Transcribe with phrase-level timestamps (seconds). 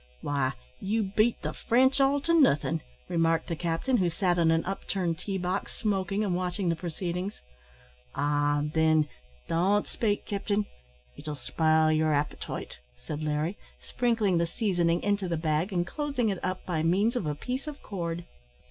[0.21, 4.65] "Why, you beat the French all to nothing!" remarked the captain, who sat on an
[4.65, 7.35] upturned tea box, smoking and watching the proceedings.
[8.15, 8.63] "Ah!
[8.73, 9.07] thin,
[9.47, 10.65] don't spake, capting;
[11.17, 16.43] it'll spile yer appetite," said Larry, sprinkling the seasoning into the bag and closing it
[16.43, 18.25] up by means of a piece of cord.